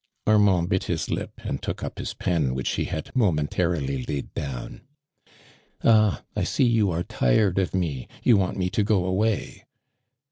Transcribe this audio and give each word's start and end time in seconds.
Armand 0.25 0.67
bit 0.67 0.85
his 0.85 1.11
lip 1.11 1.39
and 1.43 1.61
took 1.61 1.83
up 1.83 1.99
his 1.99 2.15
pen 2.15 2.55
which 2.55 2.71
he 2.71 2.85
had 2.85 3.15
momentarily 3.15 4.03
laid 4.07 4.33
down. 4.33 4.81
'<Ah! 5.83 6.23
I 6.35 6.43
see 6.43 6.63
you 6.65 6.89
are 6.89 7.03
tired 7.03 7.59
of 7.59 7.75
me— 7.75 8.07
you 8.23 8.35
want 8.35 8.57
me 8.57 8.71
to 8.71 8.81
go 8.81 9.05
away 9.05 9.65